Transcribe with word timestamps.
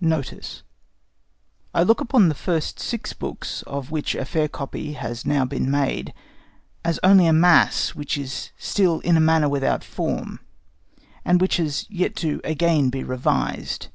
NOTICE 0.00 0.62
I 1.74 1.82
look 1.82 2.00
upon 2.00 2.28
the 2.28 2.34
first 2.36 2.78
six 2.78 3.12
books, 3.12 3.62
of 3.62 3.90
which 3.90 4.14
a 4.14 4.24
fair 4.24 4.46
copy 4.46 4.92
has 4.92 5.26
now 5.26 5.44
been 5.44 5.68
made, 5.68 6.14
as 6.84 7.00
only 7.02 7.26
a 7.26 7.32
mass 7.32 7.88
which 7.92 8.16
is 8.16 8.52
still 8.56 9.00
in 9.00 9.16
a 9.16 9.20
manner 9.20 9.48
without 9.48 9.82
form, 9.82 10.38
and 11.24 11.40
which 11.40 11.56
has 11.56 11.86
yet 11.90 12.14
to 12.18 12.38
be 12.38 12.48
again 12.48 12.88
revised. 12.90 13.88